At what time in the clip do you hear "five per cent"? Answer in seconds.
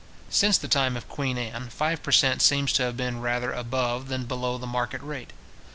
1.69-2.41